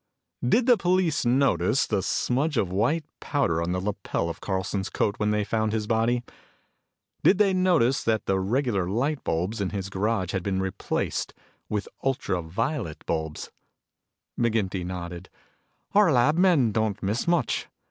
[0.43, 5.19] "Did the police notice the smudge of white powder on the lapel of Carlson's coat
[5.19, 6.23] when they found his body?
[7.21, 11.35] Did they notice that the regular light bulbs in his garage had been replaced
[11.69, 13.51] with ultra violet bulbs?"
[14.39, 15.29] McGinty nodded.
[15.93, 17.67] "Our lab men don't miss much.